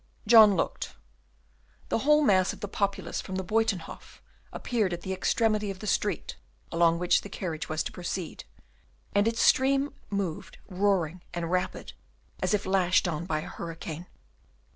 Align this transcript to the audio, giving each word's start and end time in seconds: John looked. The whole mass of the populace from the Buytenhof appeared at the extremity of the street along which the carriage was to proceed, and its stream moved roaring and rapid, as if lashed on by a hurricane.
John 0.25 0.55
looked. 0.55 0.95
The 1.89 1.99
whole 1.99 2.23
mass 2.23 2.53
of 2.53 2.61
the 2.61 2.67
populace 2.67 3.21
from 3.21 3.35
the 3.35 3.43
Buytenhof 3.43 4.19
appeared 4.51 4.93
at 4.93 5.01
the 5.01 5.13
extremity 5.13 5.69
of 5.69 5.77
the 5.77 5.85
street 5.85 6.37
along 6.71 6.97
which 6.97 7.21
the 7.21 7.29
carriage 7.29 7.69
was 7.69 7.83
to 7.83 7.91
proceed, 7.91 8.43
and 9.13 9.27
its 9.27 9.41
stream 9.41 9.93
moved 10.09 10.57
roaring 10.67 11.21
and 11.35 11.51
rapid, 11.51 11.93
as 12.41 12.55
if 12.55 12.65
lashed 12.65 13.07
on 13.07 13.27
by 13.27 13.41
a 13.41 13.47
hurricane. 13.47 14.07